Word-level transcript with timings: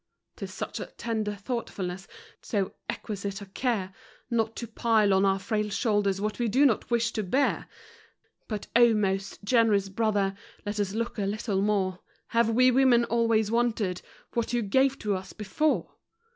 'T 0.37 0.45
is 0.45 0.51
such 0.51 0.79
a 0.79 0.87
tender 0.87 1.35
thoughtfulness! 1.35 2.07
So 2.41 2.73
exquisite 2.89 3.39
a 3.39 3.45
care! 3.45 3.93
Not 4.31 4.55
to 4.55 4.65
pile 4.67 5.13
on 5.13 5.25
our 5.25 5.37
frail 5.37 5.69
shoulders 5.69 6.19
what 6.19 6.39
we 6.39 6.47
do 6.47 6.65
not 6.65 6.89
wish 6.89 7.11
to 7.11 7.21
bear! 7.21 7.67
But, 8.47 8.65
oh, 8.75 8.95
most 8.95 9.43
generous 9.43 9.89
brother! 9.89 10.33
Let 10.65 10.79
us 10.79 10.93
look 10.95 11.19
a 11.19 11.27
little 11.27 11.61
more 11.61 11.99
Have 12.29 12.49
we 12.49 12.71
women 12.71 13.05
always 13.05 13.51
wanted 13.51 14.01
what 14.33 14.53
you 14.53 14.63
gave 14.63 14.97
to 14.97 15.15
us 15.15 15.33
before? 15.33 15.93